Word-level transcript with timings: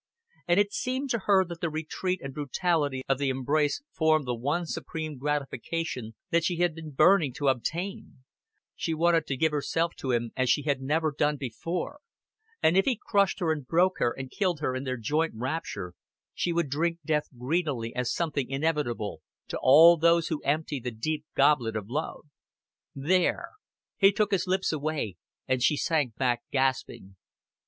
And 0.47 0.59
it 0.59 0.73
seemed 0.73 1.11
to 1.11 1.19
her 1.27 1.45
that 1.45 1.61
the 1.61 1.85
strength 1.87 2.23
and 2.23 2.33
brutality 2.33 3.03
of 3.07 3.19
the 3.19 3.29
embrace 3.29 3.83
formed 3.93 4.25
the 4.25 4.33
one 4.33 4.65
supreme 4.65 5.19
gratification 5.19 6.15
that 6.31 6.43
she 6.43 6.57
had 6.57 6.73
been 6.73 6.89
burning 6.89 7.33
to 7.33 7.49
obtain; 7.49 8.23
she 8.75 8.95
wanted 8.95 9.27
to 9.27 9.37
give 9.37 9.51
herself 9.51 9.93
to 9.97 10.09
him 10.11 10.31
as 10.35 10.49
she 10.49 10.63
had 10.63 10.81
never 10.81 11.13
done 11.15 11.37
before, 11.37 11.99
and 12.63 12.75
if 12.75 12.85
he 12.85 12.99
crushed 12.99 13.37
her 13.41 13.51
and 13.51 13.67
broke 13.67 13.99
her 13.99 14.11
and 14.11 14.31
killed 14.31 14.59
her 14.59 14.73
in 14.75 14.85
their 14.85 14.97
joint 14.97 15.33
rapture, 15.35 15.93
she 16.33 16.51
would 16.51 16.71
drink 16.71 16.97
death 17.05 17.27
greedily 17.37 17.93
as 17.95 18.11
something 18.11 18.49
inevitable 18.49 19.21
to 19.49 19.59
all 19.61 19.97
those 19.97 20.29
who 20.29 20.41
empty 20.41 20.79
the 20.79 20.89
deep 20.89 21.25
goblet 21.35 21.75
of 21.75 21.91
love. 21.91 22.25
"There!" 22.95 23.49
He 23.99 24.11
took 24.11 24.31
his 24.31 24.47
lips 24.47 24.73
away, 24.73 25.17
and 25.47 25.61
she 25.61 25.77
sank 25.77 26.15
back 26.15 26.41
gasping. 26.51 27.17